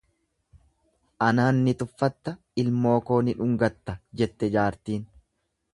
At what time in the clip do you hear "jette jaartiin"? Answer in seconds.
4.23-5.05